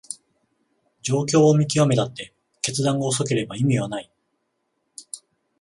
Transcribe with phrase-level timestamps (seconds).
[1.03, 4.11] 状況を見極めたって決断が遅ければ意味はない